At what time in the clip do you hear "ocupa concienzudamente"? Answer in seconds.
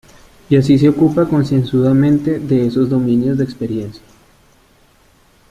0.89-2.39